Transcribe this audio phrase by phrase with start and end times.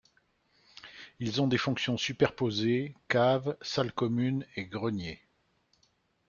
[1.19, 5.21] Ils ont des fonctions superposées, cave, salle commune et grenier.